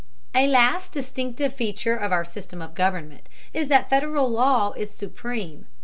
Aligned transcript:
A 0.33 0.47
last 0.47 0.91
distinctive 0.93 1.53
feature 1.53 1.95
of 1.95 2.11
our 2.11 2.25
system 2.25 2.59
of 2.59 2.73
government 2.73 3.29
is 3.53 3.67
that 3.67 3.87
Federal 3.87 4.27
law 4.31 4.71
is 4.71 4.89
supreme. 4.89 5.67